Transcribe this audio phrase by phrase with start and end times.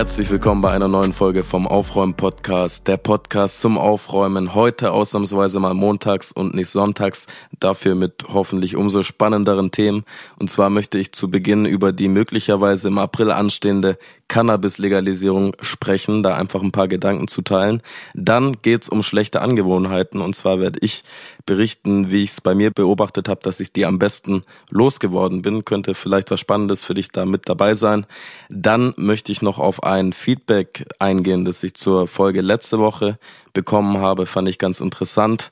[0.00, 2.88] Herzlich willkommen bei einer neuen Folge vom Aufräumen-Podcast.
[2.88, 4.54] Der Podcast zum Aufräumen.
[4.54, 7.26] Heute ausnahmsweise mal montags und nicht sonntags.
[7.58, 10.04] Dafür mit hoffentlich umso spannenderen Themen.
[10.38, 13.98] Und zwar möchte ich zu Beginn über die möglicherweise im April anstehende
[14.30, 17.82] Cannabis-Legalisierung sprechen, da einfach ein paar Gedanken zu teilen.
[18.14, 20.20] Dann geht's um schlechte Angewohnheiten.
[20.20, 21.02] Und zwar werde ich
[21.46, 25.64] berichten, wie ich es bei mir beobachtet habe, dass ich die am besten losgeworden bin.
[25.64, 28.06] Könnte vielleicht was Spannendes für dich da mit dabei sein.
[28.48, 33.18] Dann möchte ich noch auf ein Feedback eingehen, das ich zur Folge letzte Woche
[33.52, 34.26] bekommen habe.
[34.26, 35.50] Fand ich ganz interessant.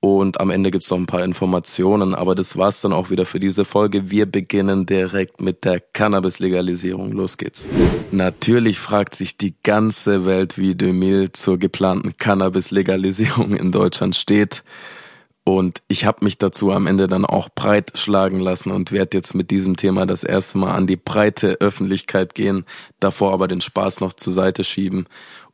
[0.00, 3.40] Und am Ende gibt's noch ein paar Informationen, aber das war's dann auch wieder für
[3.40, 4.10] diese Folge.
[4.10, 7.12] Wir beginnen direkt mit der Cannabis-Legalisierung.
[7.12, 7.66] Los geht's.
[8.12, 14.62] Natürlich fragt sich die ganze Welt, wie Demil zur geplanten Cannabis-Legalisierung in Deutschland steht.
[15.48, 19.34] Und ich habe mich dazu am Ende dann auch breit schlagen lassen und werde jetzt
[19.34, 22.64] mit diesem Thema das erste Mal an die breite Öffentlichkeit gehen,
[22.98, 25.06] davor aber den Spaß noch zur Seite schieben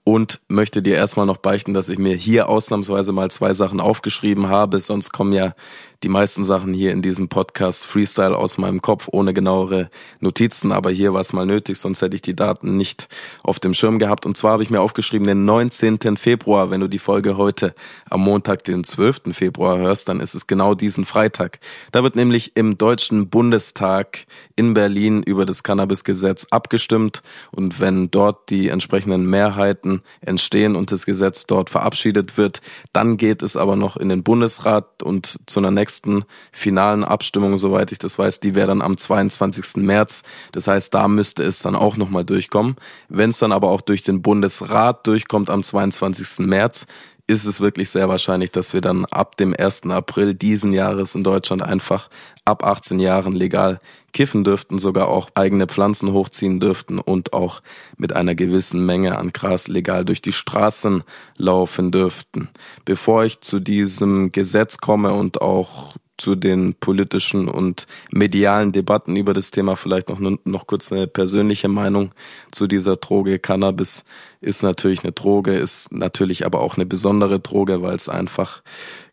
[0.05, 4.49] und möchte dir erstmal noch beichten, dass ich mir hier ausnahmsweise mal zwei Sachen aufgeschrieben
[4.49, 4.81] habe.
[4.81, 5.55] Sonst kommen ja
[6.03, 10.73] die meisten Sachen hier in diesem Podcast Freestyle aus meinem Kopf ohne genauere Notizen.
[10.73, 13.09] Aber hier war es mal nötig, sonst hätte ich die Daten nicht
[13.45, 14.27] auf dem Schirm gehabt.
[14.27, 16.17] Und zwar habe ich mir aufgeschrieben, den 19.
[16.17, 17.73] Februar, wenn du die Folge heute
[18.11, 19.33] am Montag, den 12.
[19.33, 21.61] Februar hörst, dann ist es genau diesen Freitag.
[21.93, 27.23] Da wird nämlich im Deutschen Bundestag in Berlin über das Cannabisgesetz abgestimmt.
[27.53, 32.61] Und wenn dort die entsprechenden Mehrheiten Monaten entstehen und das Gesetz dort verabschiedet wird.
[32.93, 37.93] Dann geht es aber noch in den Bundesrat und zu einer nächsten finalen Abstimmung, soweit
[37.93, 39.77] ich das weiß, die wäre dann am 22.
[39.77, 40.23] März.
[40.53, 42.77] Das heißt, da müsste es dann auch nochmal durchkommen.
[43.09, 46.47] Wenn es dann aber auch durch den Bundesrat durchkommt am 22.
[46.47, 46.87] März,
[47.33, 49.85] ist es wirklich sehr wahrscheinlich, dass wir dann ab dem 1.
[49.87, 52.11] April diesen Jahres in Deutschland einfach
[52.45, 53.81] ab 18 Jahren legal
[54.13, 57.63] kiffen dürften, sogar auch eigene Pflanzen hochziehen dürften und auch
[57.97, 61.05] mit einer gewissen Menge an Gras legal durch die Straßen
[61.39, 62.49] laufen dürften.
[62.85, 69.35] Bevor ich zu diesem Gesetz komme und auch zu den politischen und medialen Debatten über
[69.35, 72.13] das Thema vielleicht noch, noch kurz eine persönliche Meinung
[72.53, 73.41] zu dieser Droge.
[73.41, 74.05] Cannabis
[74.41, 78.63] ist natürlich eine Droge, ist natürlich aber auch eine besondere Droge, weil es einfach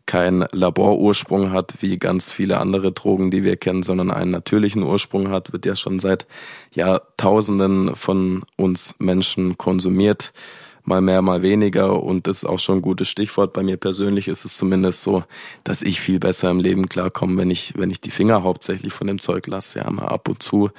[0.06, 5.30] kein Laborursprung hat, wie ganz viele andere Drogen, die wir kennen, sondern einen natürlichen Ursprung
[5.30, 6.28] hat, wird ja schon seit
[6.72, 10.32] Jahrtausenden von uns Menschen konsumiert
[10.84, 13.52] mal mehr, mal weniger und das ist auch schon ein gutes Stichwort.
[13.52, 15.24] Bei mir persönlich ist es zumindest so,
[15.64, 19.06] dass ich viel besser im Leben klarkomme, wenn ich, wenn ich die Finger hauptsächlich von
[19.06, 19.80] dem Zeug lasse.
[19.80, 20.70] Ja, mal ab und zu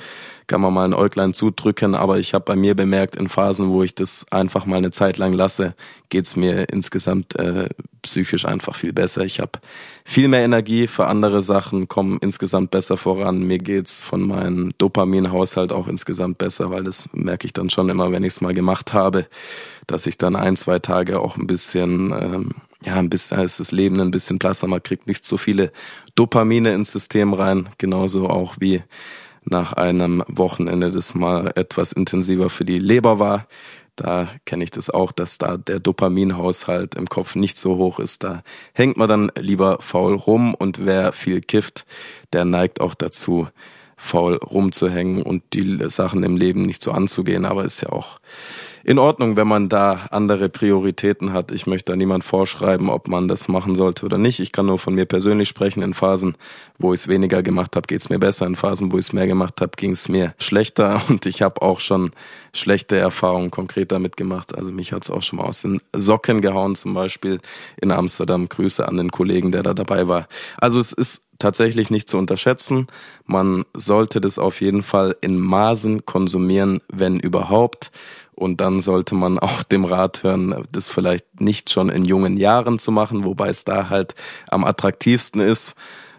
[0.51, 3.84] kann man mal ein Äuglein zudrücken, aber ich habe bei mir bemerkt, in Phasen, wo
[3.84, 5.75] ich das einfach mal eine Zeit lang lasse,
[6.09, 7.69] geht's mir insgesamt äh,
[8.01, 9.23] psychisch einfach viel besser.
[9.23, 9.53] Ich habe
[10.03, 13.47] viel mehr Energie für andere Sachen, komme insgesamt besser voran.
[13.47, 18.11] Mir geht's von meinem Dopaminhaushalt auch insgesamt besser, weil das merke ich dann schon immer,
[18.11, 19.28] wenn ich es mal gemacht habe,
[19.88, 22.50] dass ich dann ein, zwei Tage auch ein bisschen ähm,
[22.84, 25.72] ja, ein bisschen ist das Leben ein bisschen blasser, man kriegt nicht so viele
[26.16, 28.84] Dopamine ins System rein, genauso auch wie
[29.44, 33.47] nach einem Wochenende, das mal etwas intensiver für die Leber war.
[33.96, 38.24] Da kenne ich das auch, dass da der Dopaminhaushalt im Kopf nicht so hoch ist.
[38.24, 38.44] Da
[38.74, 41.85] hängt man dann lieber faul rum und wer viel kifft,
[42.34, 43.47] der neigt auch dazu,
[43.97, 47.46] faul rumzuhängen und die Sachen im Leben nicht so anzugehen.
[47.46, 48.19] Aber ist ja auch
[48.84, 51.52] in Ordnung, wenn man da andere Prioritäten hat.
[51.52, 54.40] Ich möchte da niemand vorschreiben, ob man das machen sollte oder nicht.
[54.40, 55.84] Ich kann nur von mir persönlich sprechen.
[55.84, 56.36] In Phasen,
[56.78, 58.46] wo ich es weniger gemacht habe, geht es mir besser.
[58.47, 61.02] In Phasen, wo ich es mehr gemacht habe, ging es mir schlechter.
[61.09, 62.12] Und ich habe auch schon
[62.53, 64.56] schlechte Erfahrungen konkret damit gemacht.
[64.56, 67.40] Also mich hat es auch schon mal aus den Socken gehauen, zum Beispiel
[67.81, 68.50] in Amsterdam.
[68.50, 70.28] Grüße an den Kollegen, der da dabei war.
[70.58, 72.88] Also es ist tatsächlich nicht zu unterschätzen.
[73.25, 77.91] Man sollte das auf jeden Fall in Maßen konsumieren, wenn überhaupt.
[78.41, 82.79] Und dann sollte man auch dem Rat hören, das vielleicht nicht schon in jungen Jahren
[82.79, 84.16] zu machen, wobei es da halt
[84.47, 85.76] am attraktivsten ist,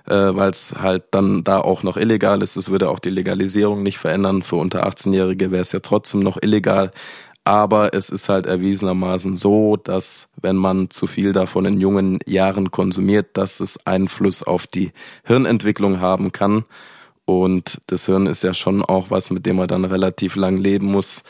[0.06, 2.54] äh, weil es halt dann da auch noch illegal ist.
[2.54, 4.42] Es würde auch die Legalisierung nicht verändern.
[4.42, 6.92] Für unter 18-Jährige wäre es ja trotzdem noch illegal.
[7.42, 12.70] Aber es ist halt erwiesenermaßen so, dass wenn man zu viel davon in jungen Jahren
[12.70, 14.92] konsumiert, dass es Einfluss auf die
[15.24, 16.66] Hirnentwicklung haben kann.
[17.24, 20.86] Und das Hirn ist ja schon auch was, mit dem man dann relativ lang leben
[20.86, 21.22] muss.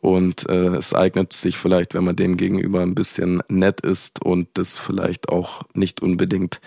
[0.00, 4.48] Und äh, es eignet sich vielleicht, wenn man dem gegenüber ein bisschen nett ist und
[4.54, 6.60] das vielleicht auch nicht unbedingt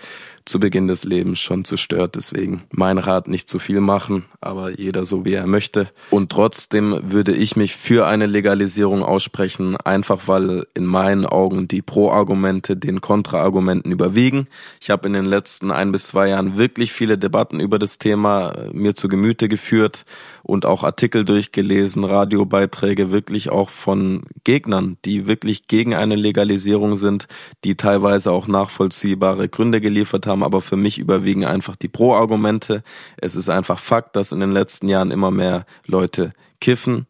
[0.46, 2.14] zu Beginn des Lebens schon zerstört.
[2.14, 5.90] Deswegen mein Rat nicht zu viel machen, aber jeder so wie er möchte.
[6.10, 11.82] Und trotzdem würde ich mich für eine Legalisierung aussprechen, einfach weil in meinen Augen die
[11.82, 14.46] Pro-Argumente den Kontra-Argumenten überwiegen.
[14.80, 18.52] Ich habe in den letzten ein bis zwei Jahren wirklich viele Debatten über das Thema
[18.52, 20.04] äh, mir zu Gemüte geführt
[20.46, 27.26] und auch Artikel durchgelesen, Radiobeiträge wirklich auch von Gegnern, die wirklich gegen eine Legalisierung sind,
[27.64, 32.82] die teilweise auch nachvollziehbare Gründe geliefert haben, aber für mich überwiegen einfach die Pro-Argumente.
[33.16, 37.06] Es ist einfach Fakt, dass in den letzten Jahren immer mehr Leute kiffen.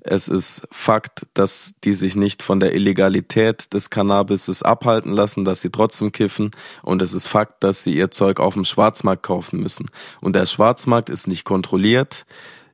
[0.00, 5.60] Es ist Fakt, dass die sich nicht von der Illegalität des Cannabis abhalten lassen, dass
[5.60, 6.52] sie trotzdem kiffen.
[6.82, 9.90] Und es ist Fakt, dass sie ihr Zeug auf dem Schwarzmarkt kaufen müssen.
[10.20, 12.24] Und der Schwarzmarkt ist nicht kontrolliert.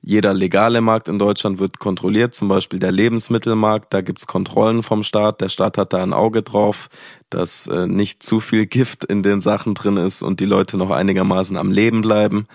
[0.07, 5.03] Jeder legale Markt in Deutschland wird kontrolliert, zum Beispiel der Lebensmittelmarkt, da gibt's Kontrollen vom
[5.03, 5.41] Staat.
[5.41, 6.91] Der Staat hat da ein Auge drauf,
[7.31, 10.91] dass äh, nicht zu viel Gift in den Sachen drin ist und die Leute noch
[10.91, 12.47] einigermaßen am Leben bleiben.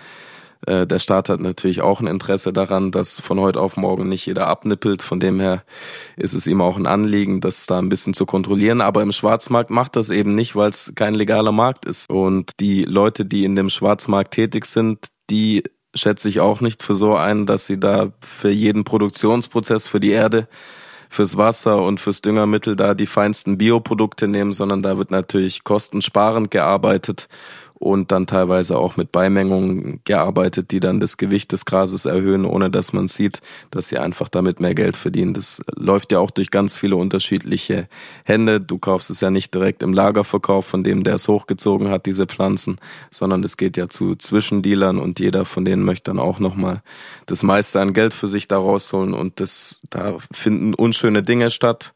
[0.64, 4.26] Äh, der Staat hat natürlich auch ein Interesse daran, dass von heute auf morgen nicht
[4.26, 5.02] jeder abnippelt.
[5.02, 5.64] Von dem her
[6.16, 8.80] ist es ihm auch ein Anliegen, das da ein bisschen zu kontrollieren.
[8.80, 12.08] Aber im Schwarzmarkt macht das eben nicht, weil es kein legaler Markt ist.
[12.08, 15.64] Und die Leute, die in dem Schwarzmarkt tätig sind, die
[15.94, 20.10] schätze ich auch nicht für so ein, dass sie da für jeden Produktionsprozess für die
[20.10, 20.48] Erde,
[21.08, 26.50] fürs Wasser und fürs Düngermittel da die feinsten Bioprodukte nehmen, sondern da wird natürlich kostensparend
[26.50, 27.28] gearbeitet
[27.80, 32.70] und dann teilweise auch mit Beimengungen gearbeitet, die dann das Gewicht des Grases erhöhen, ohne
[32.70, 33.40] dass man sieht,
[33.70, 35.32] dass sie einfach damit mehr Geld verdienen.
[35.32, 37.88] Das läuft ja auch durch ganz viele unterschiedliche
[38.22, 38.60] Hände.
[38.60, 42.26] Du kaufst es ja nicht direkt im Lagerverkauf von dem, der es hochgezogen hat, diese
[42.26, 42.76] Pflanzen,
[43.08, 46.82] sondern es geht ja zu Zwischendealern und jeder von denen möchte dann auch nochmal
[47.24, 51.94] das meiste an Geld für sich da rausholen und das, da finden unschöne Dinge statt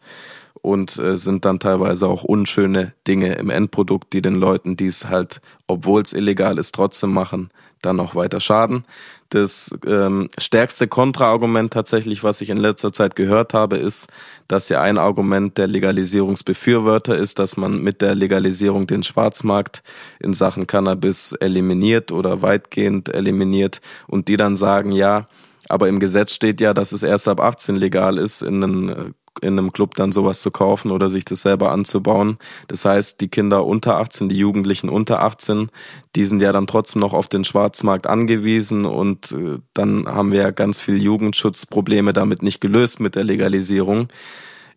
[0.63, 5.09] und äh, sind dann teilweise auch unschöne Dinge im Endprodukt, die den Leuten, die es
[5.09, 7.51] halt, obwohl es illegal ist, trotzdem machen,
[7.83, 8.85] dann noch weiter schaden.
[9.31, 14.09] Das ähm, stärkste Kontraargument tatsächlich, was ich in letzter Zeit gehört habe, ist,
[14.49, 19.83] dass ja ein Argument der Legalisierungsbefürworter ist, dass man mit der Legalisierung den Schwarzmarkt
[20.21, 25.27] in Sachen Cannabis eliminiert oder weitgehend eliminiert und die dann sagen, ja,
[25.69, 28.95] aber im Gesetz steht ja, dass es erst ab 18 legal ist, in äh,
[29.41, 32.39] in einem Club dann sowas zu kaufen oder sich das selber anzubauen.
[32.69, 35.71] Das heißt, die Kinder unter 18, die Jugendlichen unter 18,
[36.17, 40.41] die sind ja dann trotzdem noch auf den Schwarzmarkt angewiesen und äh, dann haben wir
[40.41, 44.09] ja ganz viel Jugendschutzprobleme damit nicht gelöst mit der Legalisierung.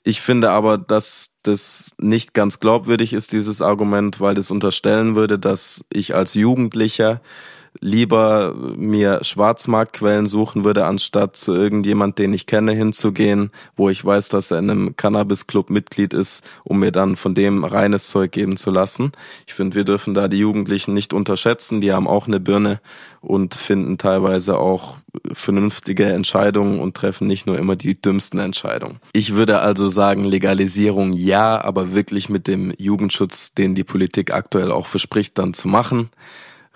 [0.04, 5.38] Ich finde aber, dass das nicht ganz glaubwürdig ist, dieses Argument, weil das unterstellen würde,
[5.38, 7.22] dass ich als Jugendlicher
[7.80, 14.30] lieber mir Schwarzmarktquellen suchen würde, anstatt zu irgendjemand, den ich kenne, hinzugehen, wo ich weiß,
[14.30, 18.58] dass er in einem Cannabis-Club Mitglied ist, um mir dann von dem reines Zeug geben
[18.58, 19.12] zu lassen.
[19.46, 21.82] Ich finde, wir dürfen da die Jugendlichen nicht unterschätzen.
[21.82, 22.80] Die haben auch eine Birne
[23.22, 24.98] und finden teilweise auch
[25.34, 29.00] vernünftige Entscheidungen und treffen nicht nur immer die dümmsten Entscheidungen.
[29.14, 34.72] Ich würde also sagen, Legalisierung ja, aber wirklich mit dem Jugendschutz, den die Politik aktuell
[34.72, 36.10] auch verspricht, dann zu machen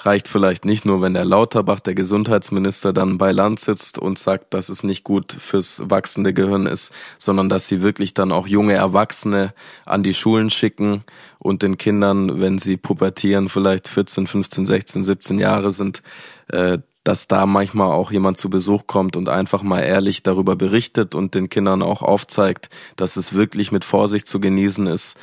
[0.06, 4.53] reicht vielleicht nicht nur, wenn der Lauterbach, der Gesundheitsminister, dann bei Land sitzt und sagt,
[4.53, 8.74] dass es nicht gut fürs wachsende Gehirn ist, sondern dass sie wirklich dann auch junge
[8.74, 9.53] Erwachsene
[9.86, 11.03] an die Schulen schicken
[11.39, 16.01] und den Kindern, wenn sie pubertieren, vielleicht 14, 15, 16, 17 Jahre sind,
[16.47, 21.15] äh, dass da manchmal auch jemand zu Besuch kommt und einfach mal ehrlich darüber berichtet
[21.15, 25.18] und den Kindern auch aufzeigt, dass es wirklich mit Vorsicht zu genießen ist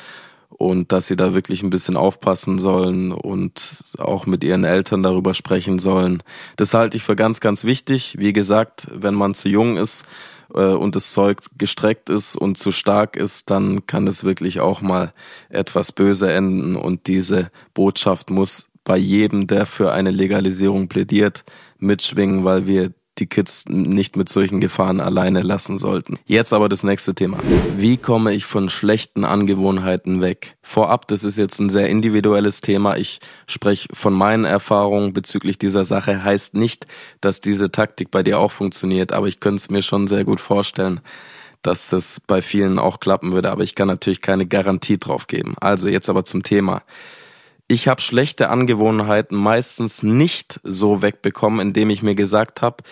[0.59, 5.33] und dass sie da wirklich ein bisschen aufpassen sollen und auch mit ihren Eltern darüber
[5.33, 6.21] sprechen sollen.
[6.57, 8.17] Das halte ich für ganz, ganz wichtig.
[8.19, 10.05] Wie gesagt, wenn man zu jung ist
[10.53, 14.81] äh, und das Zeug gestreckt ist und zu stark ist, dann kann es wirklich auch
[14.81, 15.13] mal
[15.47, 21.45] etwas böse enden und diese Botschaft muss bei jedem, der für eine Legalisierung plädiert,
[21.77, 26.17] mitschwingen, weil wir die Kids nicht mit solchen Gefahren alleine lassen sollten.
[26.25, 27.37] Jetzt aber das nächste Thema.
[27.77, 30.55] Wie komme ich von schlechten Angewohnheiten weg?
[30.61, 32.97] Vorab, das ist jetzt ein sehr individuelles Thema.
[32.97, 36.23] Ich spreche von meinen Erfahrungen bezüglich dieser Sache.
[36.23, 36.87] Heißt nicht,
[37.21, 40.39] dass diese Taktik bei dir auch funktioniert, aber ich könnte es mir schon sehr gut
[40.39, 41.01] vorstellen
[41.61, 45.55] dass das bei vielen auch klappen würde, aber ich kann natürlich keine Garantie drauf geben.
[45.59, 46.83] Also jetzt aber zum Thema
[47.69, 52.83] ich habe schlechte Angewohnheiten meistens nicht so wegbekommen, indem ich mir gesagt habe,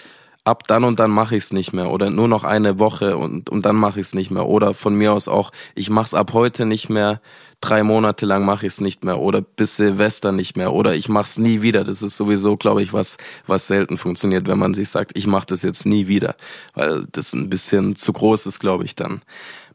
[0.44, 3.50] ab dann und dann mache ich es nicht mehr oder nur noch eine Woche und,
[3.50, 6.14] und dann mache ich es nicht mehr oder von mir aus auch, ich mache es
[6.14, 7.22] ab heute nicht mehr,
[7.60, 11.10] drei Monate lang mache ich es nicht mehr oder bis Silvester nicht mehr oder ich
[11.10, 11.84] mache es nie wieder.
[11.84, 13.18] Das ist sowieso, glaube ich, was
[13.48, 16.36] was selten funktioniert, wenn man sich sagt, ich mache das jetzt nie wieder,
[16.76, 19.22] weil das ein bisschen zu groß ist, glaube ich dann.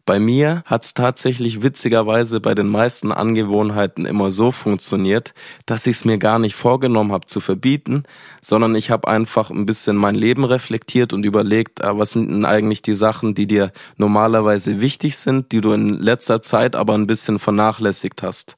[0.05, 5.33] Bei mir hat es tatsächlich witzigerweise bei den meisten Angewohnheiten immer so funktioniert,
[5.65, 8.03] dass ich es mir gar nicht vorgenommen habe zu verbieten,
[8.41, 12.45] sondern ich habe einfach ein bisschen mein Leben reflektiert und überlegt, ah, was sind denn
[12.45, 17.07] eigentlich die Sachen, die dir normalerweise wichtig sind, die du in letzter Zeit aber ein
[17.07, 18.57] bisschen vernachlässigt hast.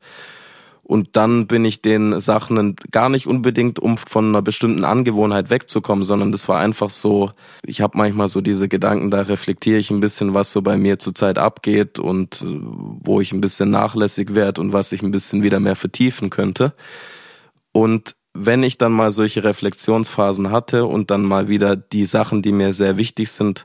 [0.85, 6.05] Und dann bin ich den Sachen gar nicht unbedingt, um von einer bestimmten Angewohnheit wegzukommen,
[6.05, 7.31] sondern das war einfach so,
[7.65, 10.99] ich habe manchmal so diese Gedanken, da reflektiere ich ein bisschen, was so bei mir
[10.99, 12.61] zurzeit abgeht und äh,
[13.01, 16.75] wo ich ein bisschen nachlässig werde und was ich ein bisschen wieder mehr vertiefen könnte.
[17.73, 22.53] Und wenn ich dann mal solche Reflexionsphasen hatte und dann mal wieder die Sachen, die
[22.53, 23.65] mir sehr wichtig sind,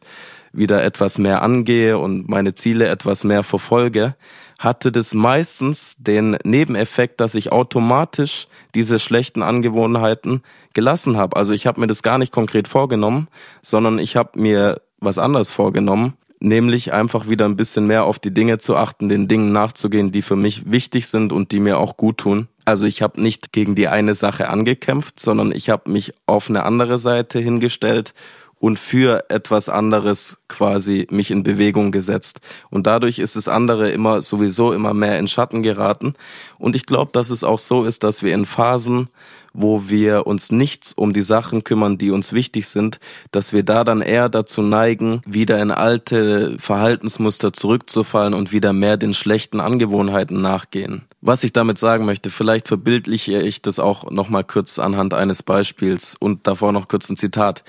[0.54, 4.16] wieder etwas mehr angehe und meine Ziele etwas mehr verfolge,
[4.60, 11.38] hatte das meistens den Nebeneffekt, dass ich automatisch diese schlechten Angewohnheiten gelassen habe.
[11.38, 13.30] Also ich habe mir das gar nicht konkret vorgenommen,
[13.62, 18.34] sondern ich habe mir was anderes vorgenommen, nämlich einfach wieder ein bisschen mehr auf die
[18.34, 21.96] Dinge zu achten, den Dingen nachzugehen, die für mich wichtig sind und die mir auch
[21.96, 22.50] gut tun.
[22.66, 26.66] Also ich habe nicht gegen die eine Sache angekämpft, sondern ich habe mich auf eine
[26.66, 28.14] andere Seite hingestellt
[28.60, 32.42] und für etwas anderes quasi mich in Bewegung gesetzt.
[32.70, 36.14] Und dadurch ist das andere immer sowieso immer mehr in Schatten geraten.
[36.58, 39.10] Und ich glaube, dass es auch so ist, dass wir in Phasen,
[39.54, 43.00] wo wir uns nichts um die Sachen kümmern, die uns wichtig sind,
[43.32, 48.98] dass wir da dann eher dazu neigen, wieder in alte Verhaltensmuster zurückzufallen und wieder mehr
[48.98, 51.04] den schlechten Angewohnheiten nachgehen.
[51.22, 56.16] Was ich damit sagen möchte, vielleicht verbildliche ich das auch nochmal kurz anhand eines Beispiels
[56.18, 57.64] und davor noch kurz ein Zitat.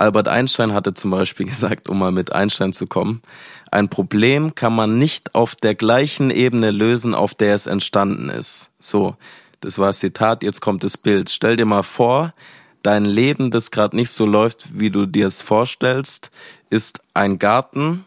[0.00, 3.22] Albert Einstein hatte zum Beispiel gesagt, um mal mit Einstein zu kommen,
[3.70, 8.70] ein Problem kann man nicht auf der gleichen Ebene lösen, auf der es entstanden ist.
[8.80, 9.16] So,
[9.60, 11.30] das war das Zitat, jetzt kommt das Bild.
[11.30, 12.32] Stell dir mal vor,
[12.82, 16.30] dein Leben, das gerade nicht so läuft, wie du dir es vorstellst,
[16.70, 18.06] ist ein Garten,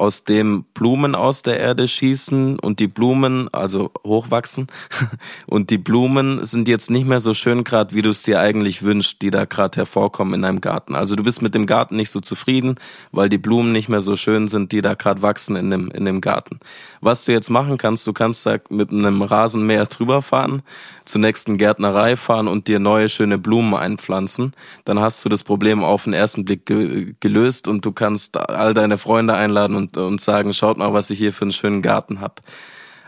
[0.00, 4.66] aus dem Blumen aus der Erde schießen und die Blumen, also hochwachsen,
[5.46, 8.82] und die Blumen sind jetzt nicht mehr so schön gerade, wie du es dir eigentlich
[8.82, 10.96] wünschst, die da gerade hervorkommen in deinem Garten.
[10.96, 12.76] Also du bist mit dem Garten nicht so zufrieden,
[13.12, 16.06] weil die Blumen nicht mehr so schön sind, die da gerade wachsen in dem, in
[16.06, 16.60] dem Garten.
[17.02, 20.62] Was du jetzt machen kannst, du kannst da mit einem Rasenmäher drüber fahren,
[21.04, 24.54] zur nächsten Gärtnerei fahren und dir neue schöne Blumen einpflanzen.
[24.84, 28.74] Dann hast du das Problem auf den ersten Blick ge gelöst und du kannst all
[28.74, 32.20] deine Freunde einladen und, und sagen, schaut mal, was ich hier für einen schönen Garten
[32.20, 32.40] hab.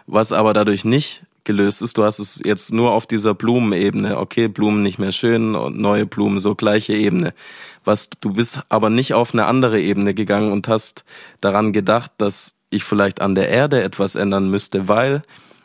[0.07, 4.19] Was aber dadurch nicht gelöst ist, du hast es jetzt nur auf dieser Blumenebene.
[4.19, 7.35] Okay, Blumen nicht mehr schön und neue Blumen so gleiche Ebene.
[7.85, 11.05] Was du bist aber nicht auf eine andere Ebene gegangen und hast
[11.41, 15.23] daran gedacht, dass ich vielleicht an der Erde etwas ändern müsste, weil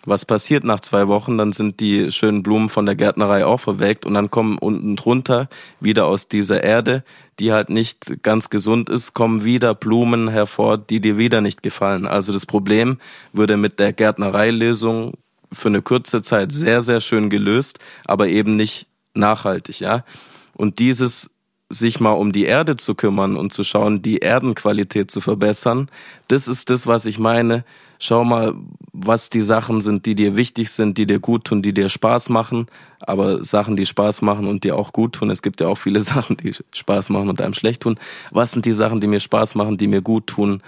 [0.08, 1.38] was passiert nach zwei Wochen?
[1.38, 5.50] Dann sind die schönen Blumen von der Gärtnerei auch verwelkt und dann kommen unten drunter
[5.82, 7.04] wieder aus dieser Erde,
[7.40, 12.08] die halt nicht ganz gesund ist, kommen wieder Blumen hervor, die dir wieder nicht gefallen.
[12.08, 13.00] Also das Problem
[13.34, 15.14] würde mit der Gärtnereilösung
[15.52, 20.06] für eine kurze Zeit sehr, sehr schön gelöst, aber eben nicht nachhaltig, ja.
[20.54, 21.30] Und dieses
[21.70, 25.90] sich mal um die Erde zu kümmern und zu schauen, die Erdenqualität zu verbessern,
[26.30, 27.66] das ist das, was ich meine.
[28.00, 28.54] Schau mal,
[28.94, 32.30] was die Sachen sind, die dir wichtig sind, die dir gut tun, die dir Spaß
[32.30, 32.68] machen.
[33.00, 36.02] Aber Sachen, die Spaß machen und dir auch gut tun, es gibt ja auch viele
[36.14, 38.00] Sachen, die Spaß machen und einem schlecht tun.
[38.32, 40.62] Was sind die Sachen, die mir Spaß machen, die mir gut tun?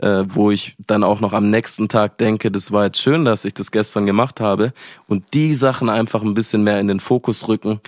[0.00, 3.44] Äh, wo ich dann auch noch am nächsten Tag denke, das war jetzt schön, dass
[3.44, 4.72] ich das gestern gemacht habe.
[5.08, 7.80] Und die Sachen einfach ein bisschen mehr in den Fokus rücken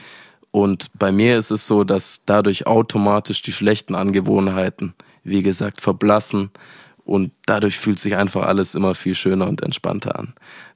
[0.51, 6.51] und bei mir ist es so, dass dadurch automatisch die schlechten Angewohnheiten, wie gesagt, verblassen
[7.05, 10.35] und dadurch fühlt sich einfach alles immer viel schöner und entspannter an.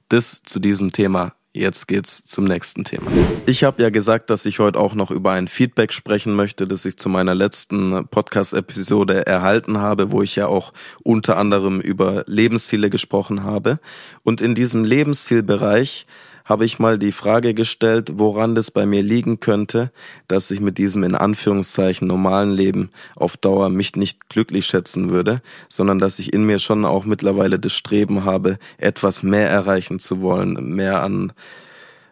[0.09, 1.33] Das zu diesem Thema.
[1.55, 3.09] Jetzt geht's zum nächsten Thema.
[3.45, 6.83] Ich habe ja gesagt, dass ich heute auch noch über ein Feedback sprechen möchte, das
[6.83, 12.89] ich zu meiner letzten Podcast-Episode erhalten habe, wo ich ja auch unter anderem über Lebensziele
[12.89, 13.79] gesprochen habe.
[14.21, 16.07] Und in diesem Lebenszielbereich
[16.45, 19.91] habe ich mal die Frage gestellt, woran das bei mir liegen könnte,
[20.27, 25.41] dass ich mit diesem in Anführungszeichen normalen Leben auf Dauer mich nicht glücklich schätzen würde,
[25.67, 30.21] sondern dass ich in mir schon auch mittlerweile das Streben habe, etwas mehr erreichen zu
[30.21, 31.33] wollen, mehr an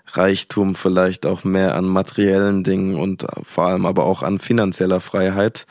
[0.08, 5.66] Reichtum, vielleicht auch mehr an materiellen Dingen und vor allem aber auch an finanzieller Freiheit.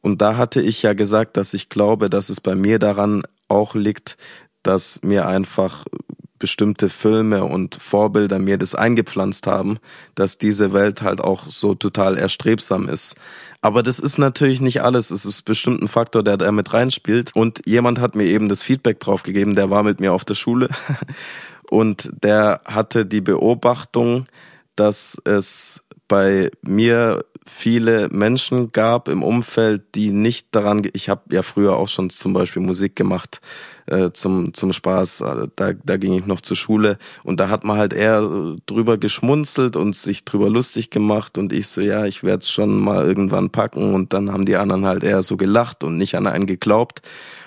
[0.00, 3.74] Und da hatte ich ja gesagt, dass ich glaube, dass es bei mir daran auch
[3.74, 4.16] liegt,
[4.62, 5.84] dass mir einfach
[6.38, 9.78] bestimmte Filme und Vorbilder mir das eingepflanzt haben,
[10.14, 13.16] dass diese Welt halt auch so total erstrebsam ist.
[13.60, 15.10] Aber das ist natürlich nicht alles.
[15.10, 17.34] Es ist bestimmt ein Faktor, der da mit reinspielt.
[17.34, 20.34] Und jemand hat mir eben das Feedback drauf gegeben, der war mit mir auf der
[20.34, 20.68] Schule.
[21.70, 24.26] Und der hatte die Beobachtung,
[24.76, 31.42] dass es bei mir viele Menschen gab im Umfeld, die nicht daran, ich habe ja
[31.42, 33.40] früher auch schon zum Beispiel Musik gemacht,
[33.88, 35.22] äh, zum, zum Spaß.
[35.22, 38.98] Äh, da, da ging ich noch zur Schule und da hat man halt eher drüber
[38.98, 43.06] geschmunzelt und sich drüber lustig gemacht und ich so, ja, ich werde es schon mal
[43.06, 46.46] irgendwann packen und dann haben die anderen halt eher so gelacht und nicht an einen
[46.46, 47.02] geglaubt.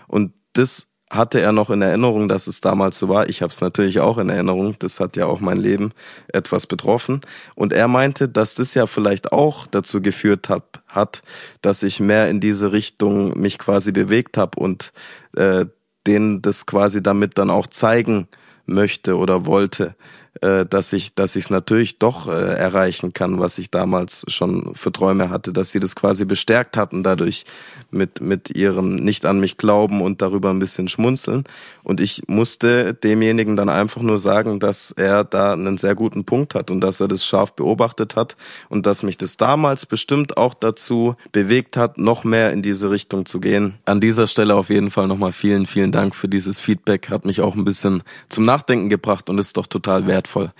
[0.07, 3.29] Und das hatte er noch in Erinnerung, dass es damals so war.
[3.29, 4.77] Ich habe es natürlich auch in Erinnerung.
[4.79, 5.91] Das hat ja auch mein Leben
[6.29, 7.19] etwas betroffen.
[7.53, 11.21] Und er meinte, dass das ja vielleicht auch dazu geführt hat, hat
[11.61, 14.93] dass ich mehr in diese Richtung mich quasi bewegt habe und
[15.35, 15.65] äh,
[16.07, 18.27] denen das quasi damit dann auch zeigen
[18.65, 19.95] möchte oder wollte
[20.41, 24.73] äh, dass ich, dass ich es natürlich doch äh, erreichen kann, was ich damals schon
[24.73, 27.45] für Träume hatte, dass sie das quasi bestärkt hatten dadurch
[27.91, 31.43] mit mit ihrem nicht an mich glauben und darüber ein bisschen schmunzeln.
[31.83, 36.55] Und ich musste demjenigen dann einfach nur sagen, dass er da einen sehr guten Punkt
[36.55, 38.35] hat und dass er das scharf beobachtet hat
[38.67, 43.27] und dass mich das damals bestimmt auch dazu bewegt hat, noch mehr in diese Richtung
[43.27, 43.75] zu gehen.
[43.85, 47.11] An dieser Stelle auf jeden Fall nochmal vielen, vielen Dank für dieses Feedback.
[47.11, 50.51] Hat mich auch ein bisschen zum Nachdenken gebracht und ist doch total wertvoll wertvoll.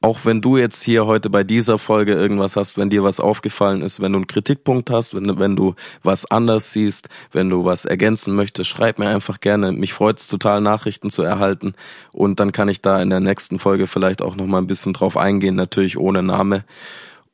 [0.00, 3.82] Auch wenn du jetzt hier heute bei dieser Folge irgendwas hast, wenn dir was aufgefallen
[3.82, 7.84] ist, wenn du einen Kritikpunkt hast, wenn, wenn du was anders siehst, wenn du was
[7.84, 9.72] ergänzen möchtest, schreib mir einfach gerne.
[9.72, 11.74] Mich freut es total, Nachrichten zu erhalten.
[12.12, 15.16] Und dann kann ich da in der nächsten Folge vielleicht auch nochmal ein bisschen drauf
[15.16, 16.62] eingehen, natürlich ohne Name.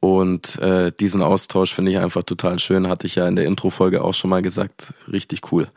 [0.00, 4.02] Und äh, diesen Austausch finde ich einfach total schön, hatte ich ja in der Intro-Folge
[4.02, 4.94] auch schon mal gesagt.
[5.12, 5.68] Richtig cool.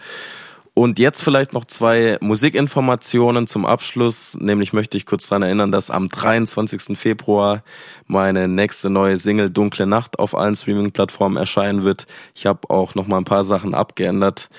[0.77, 4.37] Und jetzt vielleicht noch zwei Musikinformationen zum Abschluss.
[4.39, 6.95] Nämlich möchte ich kurz daran erinnern, dass am 23.
[6.95, 7.63] Februar
[8.05, 12.05] meine nächste neue Single Dunkle Nacht auf allen Streaming-Plattformen erscheinen wird.
[12.35, 14.49] Ich habe auch noch mal ein paar Sachen abgeändert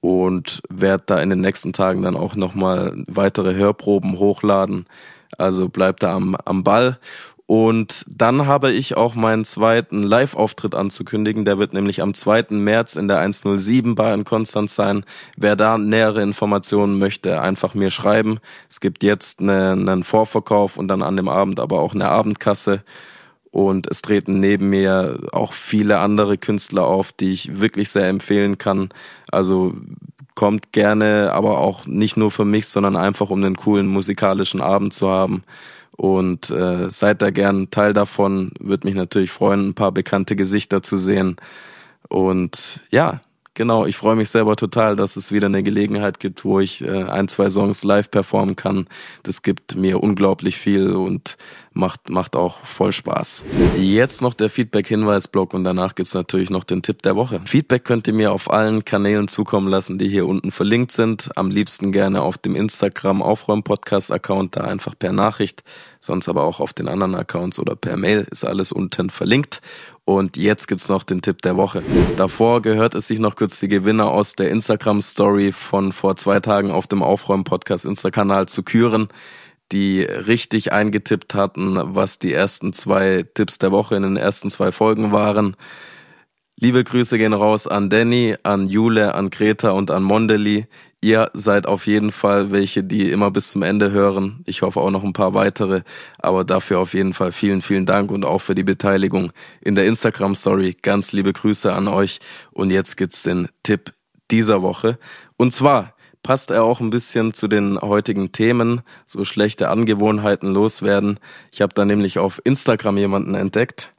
[0.00, 4.86] und werde da in den nächsten Tagen dann auch noch mal weitere Hörproben hochladen.
[5.36, 6.98] Also bleibt da am, am Ball.
[7.50, 11.44] Und dann habe ich auch meinen zweiten Live-Auftritt anzukündigen.
[11.44, 12.44] Der wird nämlich am 2.
[12.50, 15.04] März in der 107 Bar in Konstanz sein.
[15.36, 18.38] Wer da nähere Informationen möchte, einfach mir schreiben.
[18.68, 22.84] Es gibt jetzt einen Vorverkauf und dann an dem Abend aber auch eine Abendkasse.
[23.50, 28.58] Und es treten neben mir auch viele andere Künstler auf, die ich wirklich sehr empfehlen
[28.58, 28.90] kann.
[29.28, 29.74] Also
[30.36, 34.94] kommt gerne, aber auch nicht nur für mich, sondern einfach um einen coolen musikalischen Abend
[34.94, 35.42] zu haben.
[36.00, 38.52] Und äh, seid da gern Teil davon.
[38.58, 41.36] Würde mich natürlich freuen, ein paar bekannte Gesichter zu sehen.
[42.08, 43.20] Und ja,
[43.60, 47.02] genau, ich freue mich selber total, dass es wieder eine Gelegenheit gibt, wo ich äh,
[47.04, 48.86] ein, zwei Songs live performen kann.
[49.22, 51.36] Das gibt mir unglaublich viel und
[51.74, 53.44] macht, macht auch voll Spaß.
[53.78, 57.42] Jetzt noch der Feedback-Hinweis-Blog und danach gibt's natürlich noch den Tipp der Woche.
[57.44, 61.36] Feedback könnt ihr mir auf allen Kanälen zukommen lassen, die hier unten verlinkt sind.
[61.36, 65.64] Am liebsten gerne auf dem Instagram Aufräum-Podcast-Account, da einfach per Nachricht,
[66.00, 69.60] sonst aber auch auf den anderen Accounts oder per Mail ist alles unten verlinkt.
[70.04, 71.82] Und jetzt gibt's noch den Tipp der Woche.
[72.16, 76.40] Davor gehört es sich noch kurz die Gewinner aus der Instagram Story von vor zwei
[76.40, 79.08] Tagen auf dem Aufräumen Podcast Insta-Kanal zu küren,
[79.72, 84.72] die richtig eingetippt hatten, was die ersten zwei Tipps der Woche in den ersten zwei
[84.72, 85.54] Folgen waren.
[86.56, 90.66] Liebe Grüße gehen raus an Danny, an Jule, an Greta und an Mondeli.
[91.02, 94.42] Ihr seid auf jeden Fall welche, die immer bis zum Ende hören.
[94.44, 95.80] Ich hoffe auch noch ein paar weitere.
[96.18, 99.32] Aber dafür auf jeden Fall vielen, vielen Dank und auch für die Beteiligung
[99.62, 100.76] in der Instagram Story.
[100.82, 102.20] Ganz liebe Grüße an euch.
[102.52, 103.94] Und jetzt gibt's den Tipp
[104.30, 104.98] dieser Woche.
[105.38, 111.18] Und zwar passt er auch ein bisschen zu den heutigen Themen, so schlechte Angewohnheiten loswerden.
[111.50, 113.90] Ich habe da nämlich auf Instagram jemanden entdeckt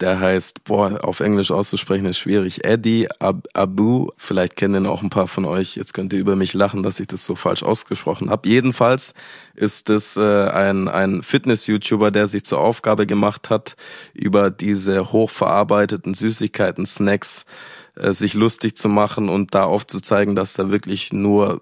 [0.00, 2.64] der heißt, boah, auf Englisch auszusprechen ist schwierig.
[2.64, 4.08] Eddie Ab Abu.
[4.16, 5.76] Vielleicht kennen ihn auch ein paar von euch.
[5.76, 8.48] Jetzt könnt ihr über mich lachen, dass ich das so falsch ausgesprochen habe.
[8.48, 9.14] Jedenfalls
[9.54, 13.76] ist es äh, ein, ein Fitness-YouTuber, der sich zur Aufgabe gemacht hat,
[14.14, 17.44] über diese hochverarbeiteten Süßigkeiten, Snacks,
[17.94, 21.60] äh, sich lustig zu machen und da aufzuzeigen, dass da wirklich nur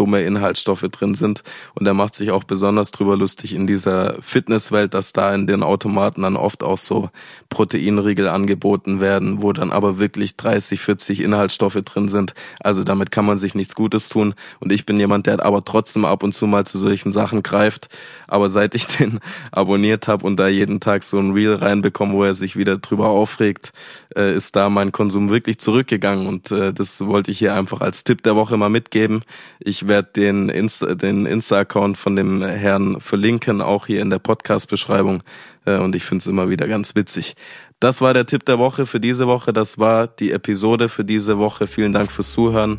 [0.00, 1.42] dumme Inhaltsstoffe drin sind.
[1.74, 5.62] Und er macht sich auch besonders drüber lustig in dieser Fitnesswelt, dass da in den
[5.62, 7.10] Automaten dann oft auch so
[7.50, 12.32] Proteinriegel angeboten werden, wo dann aber wirklich 30, 40 Inhaltsstoffe drin sind.
[12.60, 14.34] Also damit kann man sich nichts Gutes tun.
[14.58, 17.90] Und ich bin jemand, der aber trotzdem ab und zu mal zu solchen Sachen greift.
[18.26, 19.20] Aber seit ich den
[19.52, 23.08] abonniert habe und da jeden Tag so ein Reel reinbekomme, wo er sich wieder drüber
[23.08, 23.72] aufregt,
[24.16, 26.26] äh, ist da mein Konsum wirklich zurückgegangen.
[26.26, 29.22] Und äh, das wollte ich hier einfach als Tipp der Woche mal mitgeben.
[29.58, 35.22] Ich werde den Insta, den Insta-Account von dem Herrn verlinken, auch hier in der Podcast-Beschreibung.
[35.66, 37.34] Äh, und ich finde es immer wieder ganz witzig.
[37.80, 39.52] Das war der Tipp der Woche für diese Woche.
[39.52, 41.66] Das war die Episode für diese Woche.
[41.66, 42.78] Vielen Dank fürs Zuhören.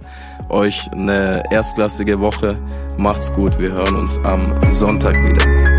[0.50, 2.58] Euch eine erstklassige Woche.
[2.98, 3.60] Macht's gut.
[3.60, 5.71] Wir hören uns am Sonntag wieder.